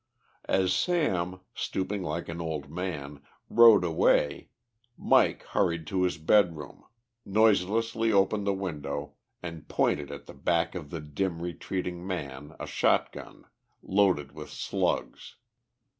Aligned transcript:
As 0.49 0.73
Sam, 0.73 1.41
stooping 1.53 2.01
like 2.01 2.27
an 2.27 2.41
old 2.41 2.71
man, 2.71 3.21
rode 3.51 3.83
away, 3.83 4.49
Mike 4.97 5.43
hurried 5.43 5.85
to 5.85 6.01
his 6.01 6.17
bedroom, 6.17 6.83
noiselessly 7.23 8.11
opened 8.11 8.47
the 8.47 8.51
window, 8.53 9.13
and 9.43 9.67
pointed 9.69 10.09
at 10.09 10.25
the 10.25 10.33
back 10.33 10.73
of 10.73 10.89
the 10.89 11.01
dim 11.01 11.39
retreating 11.43 12.07
man 12.07 12.55
a 12.59 12.65
shot 12.65 13.11
gun, 13.11 13.45
loaded 13.83 14.31
with 14.31 14.49
slugs. 14.49 15.35